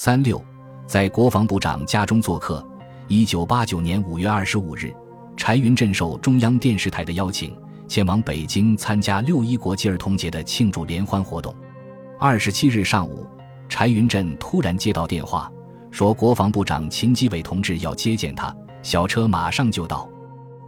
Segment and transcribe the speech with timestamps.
[0.00, 0.40] 三六，
[0.86, 2.64] 在国防部长家中做客。
[3.08, 4.94] 一九八九年五月二十五日，
[5.36, 7.52] 柴云振受中央电视台的邀请，
[7.88, 11.52] 前往北京参加六一国际儿童节的庆祝联欢活动。
[12.16, 13.26] 二十七日上午，
[13.68, 15.50] 柴云振突然接到电话，
[15.90, 18.54] 说国防部长秦基伟同志要接见他，
[18.84, 20.08] 小车马上就到。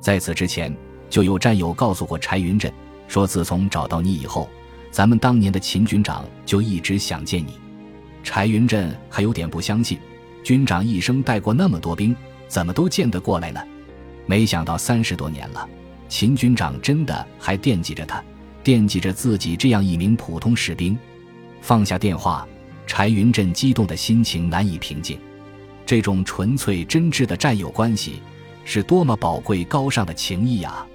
[0.00, 0.76] 在此之前，
[1.08, 2.72] 就有战友告诉过柴云振，
[3.06, 4.48] 说自从找到你以后，
[4.90, 7.60] 咱们当年的秦军长就一直想见你。
[8.22, 9.98] 柴云振还有点不相信，
[10.42, 12.14] 军长一生带过那么多兵，
[12.48, 13.60] 怎么都见得过来呢？
[14.26, 15.68] 没想到三十多年了，
[16.08, 18.22] 秦军长真的还惦记着他，
[18.62, 20.96] 惦记着自己这样一名普通士兵。
[21.60, 22.46] 放下电话，
[22.86, 25.18] 柴云振激动的心情难以平静。
[25.84, 28.22] 这种纯粹真挚的战友关系，
[28.64, 30.86] 是多么宝贵高尚的情谊啊！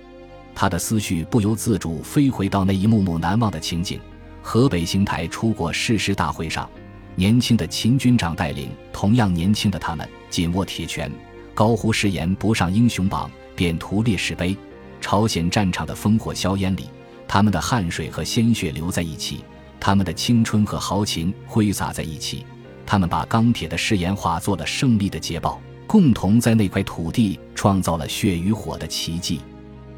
[0.53, 3.99] 他的思绪不由自主飞回到那一幕幕难忘的情景：
[4.41, 6.69] 河北邢台出国誓师大会上。
[7.15, 11.09] 年轻的秦军长带领同样年轻的他们，紧握铁拳，
[11.53, 14.55] 高呼誓言不上英雄榜，便图烈士碑。
[14.99, 16.89] 朝鲜战场的烽火硝烟里，
[17.27, 19.45] 他们的汗水和鲜血流在一起，
[19.79, 22.45] 他们的青春和豪情挥洒在一起，
[22.85, 29.39] 他们把钢铁的誓言化作了胜利的捷报，共同在那块土地创造了血与火的奇迹。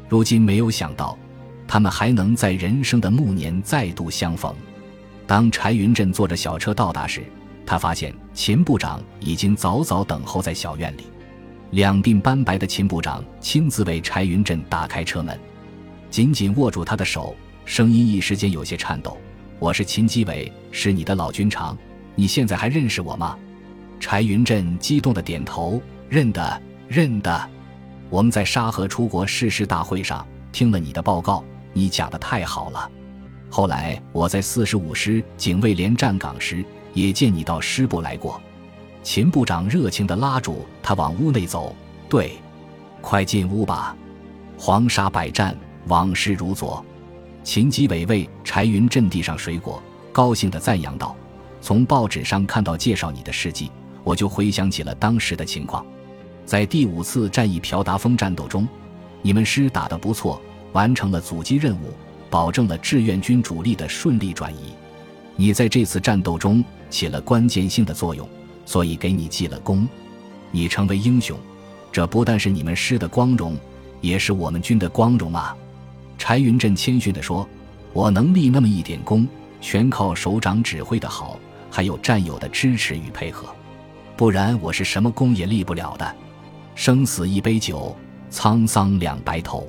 [0.08, 1.18] 如今没有想到，
[1.66, 4.54] 他们还能在人生的暮年再度相逢。
[5.28, 7.22] 当柴云振坐着小车到达时，
[7.66, 11.04] 他发现秦部长已经早早等候在小院里。
[11.72, 15.38] 两鬓斑白的秦部长亲自为柴云振打开车门，
[16.08, 19.18] 紧紧握住他的手，声音一时间有些颤抖
[19.60, 21.76] ：“我是秦基伟，是你的老军长，
[22.14, 23.38] 你现在还认识我吗？”
[24.00, 27.50] 柴云振激动的点头：“认得，认得。
[28.08, 32.90] 我们在沙河出国誓师大会上听了你的报告，你讲的太好了。”
[33.50, 38.40] 后来我在四十五师警卫连站岗时，也见你到师部来过。
[39.02, 41.74] 秦部长热情地拉住他往屋内走，
[42.08, 42.32] 对，
[43.00, 43.96] 快进屋吧。
[44.58, 46.84] 黄沙百战，往事如昨。
[47.42, 49.82] 秦基伟为柴云阵地上水果，
[50.12, 51.16] 高兴地赞扬道
[51.62, 53.70] ：“从报纸上看到介绍你的事迹，
[54.04, 55.86] 我就回想起了当时的情况。
[56.44, 58.68] 在第五次战役朴达峰战斗中，
[59.22, 60.38] 你们师打得不错，
[60.72, 61.94] 完成了阻击任务。”
[62.30, 64.74] 保证了志愿军主力的顺利转移，
[65.36, 68.28] 你在这次战斗中起了关键性的作用，
[68.66, 69.88] 所以给你记了功。
[70.50, 71.38] 你成为英雄，
[71.90, 73.56] 这不但是你们师的光荣，
[74.00, 75.56] 也是我们军的光荣啊！
[76.18, 77.48] 柴云振谦逊地说
[77.92, 79.26] ：“我能立那么一点功，
[79.60, 81.38] 全靠首长指挥的好，
[81.70, 83.48] 还有战友的支持与配合，
[84.16, 86.16] 不然我是什么功也立不了的。
[86.74, 87.96] 生死一杯酒，
[88.30, 89.66] 沧桑两白头。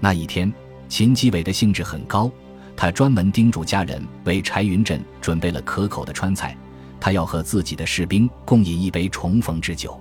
[0.00, 0.52] 那一天。”
[0.88, 2.30] 秦基伟的兴致很高，
[2.76, 6.56] 他专门叮嘱家人为柴云振准备了可口的川菜，
[7.00, 10.00] 他要和自己的士兵共饮一杯重逢之酒。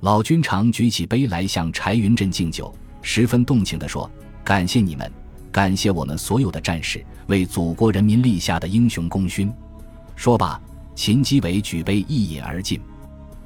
[0.00, 4.10] 老军长举起杯来向柴云振敬酒，十分动情地说
[4.44, 5.10] ：“感谢你们，
[5.50, 9.50] 感谢我们所有的战士为祖国人民立下的英雄功勋。”
[10.14, 10.60] 说罢，
[10.94, 12.80] 秦基伟举杯一饮而尽。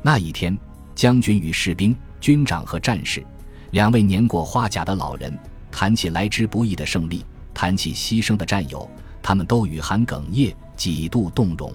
[0.03, 0.57] 那一天，
[0.95, 3.25] 将军与士兵、军长和战士，
[3.71, 5.39] 两位年过花甲的老人。
[5.71, 8.89] 谈起来之不易的胜利，谈起牺牲的战友，
[9.23, 11.73] 他们都语含哽咽，几度动容。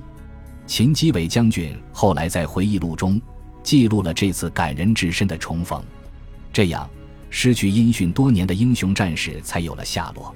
[0.67, 3.21] 秦基伟将军后来在回忆录中
[3.61, 5.83] 记录了这次感人至深的重逢。
[6.51, 6.89] 这样，
[7.29, 10.33] 失去音讯多年的英雄战士才有了下落。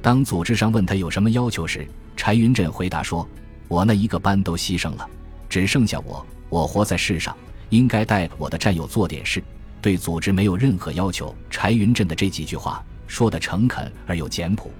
[0.00, 1.86] 当组织上问他有什么要求时，
[2.16, 3.26] 柴云振回答说
[3.68, 5.08] ：“我那一个班都牺牲了，
[5.48, 6.24] 只剩下我。
[6.48, 7.36] 我活在世上，
[7.70, 9.42] 应该带我的战友做点事，
[9.80, 12.84] 对组织没有任何要求。”柴云振的这几句话。
[13.06, 14.70] 说的诚恳而又简朴。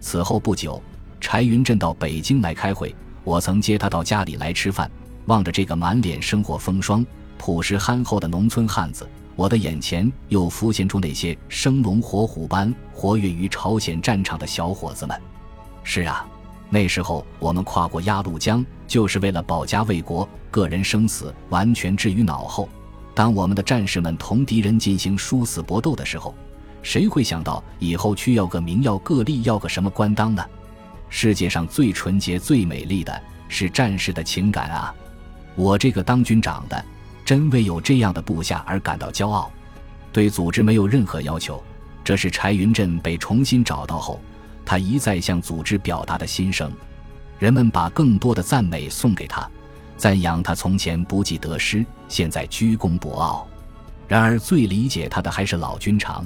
[0.00, 0.82] 此后不久，
[1.20, 2.94] 柴云振到北京来开会，
[3.24, 4.90] 我曾接他到家里来吃饭。
[5.26, 7.04] 望着这个满脸生活风霜、
[7.36, 15.20] 朴实憨厚的农村汉子，我的眼前又浮现出那些生龙活虎般活跃于朝鲜战场的小伙子们。
[15.82, 16.24] 是啊，
[16.70, 22.68] 那时候我们跨过鸭绿江，就是为了保家卫国，个人生死完全置于脑后。
[23.12, 26.32] 当我们的战士们同敌人进行殊死搏斗的时候，
[26.86, 30.46] 谁会想到以后去要个名要个利要个什么官当呢？
[31.08, 34.94] 世界上最纯洁最美丽的是战士的情感啊！
[35.56, 36.84] 我这个当军长的，
[37.24, 39.50] 真为有这样的部下而感到骄傲。
[40.12, 41.60] 对组织没有任何要求，
[42.04, 44.20] 这是柴云振被重新找到后，
[44.64, 46.70] 他一再向组织表达的心声。
[47.40, 49.50] 人们把更多的赞美送给他，
[49.96, 53.44] 赞扬他从前不计得失，现在居功博傲。
[54.06, 56.24] 然而最理解他的还是老军长。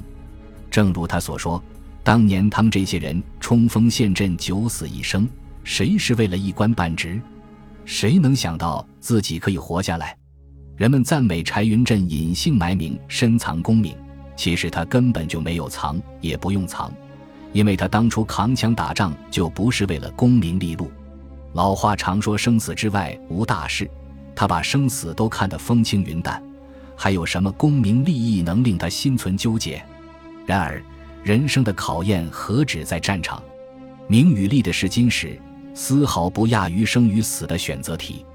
[0.71, 1.61] 正如他所说，
[2.01, 5.27] 当年他们这些人冲锋陷阵、九死一生，
[5.63, 7.21] 谁是为了一官半职？
[7.83, 10.17] 谁能想到自己可以活下来？
[10.77, 13.95] 人们赞美柴云振隐姓埋名、深藏功名，
[14.35, 16.91] 其实他根本就没有藏，也不用藏，
[17.51, 20.89] 因为他当初扛枪打仗就不是为了功名利禄。
[21.53, 23.87] 老话常说“生死之外无大事”，
[24.33, 26.41] 他把生死都看得风轻云淡，
[26.95, 29.83] 还有什么功名利益能令他心存纠结？
[30.45, 30.81] 然而，
[31.23, 33.41] 人生的考验何止在战场，
[34.07, 35.39] 名与利的试金石，
[35.73, 38.25] 丝毫不亚于生与死的选择题。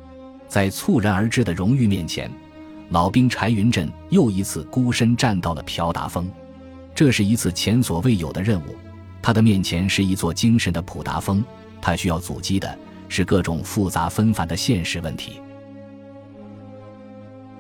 [0.49, 2.31] 在猝然而至的荣誉面前，
[2.91, 6.31] 老兵柴云振又一次孤身站到了朴达峰。
[6.95, 8.77] 这是一次前所未有的任务，
[9.21, 11.45] 他的面前是一座精神的普达峰，
[11.83, 12.79] 他需要阻击的
[13.09, 15.41] 是各种复杂纷繁的现实问题。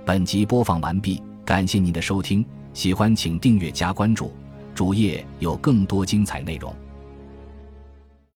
[0.04, 2.46] 本集播放完毕，感谢您的收听，
[2.76, 4.30] 喜欢请订阅加关注，
[4.74, 6.70] 主页有更多精彩内容。